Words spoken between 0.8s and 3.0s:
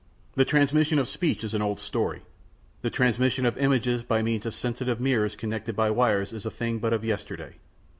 of speech is an old story; the